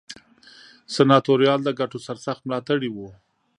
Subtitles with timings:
[0.95, 3.09] سناتوریال د ګټو سرسخت ملاتړي وو.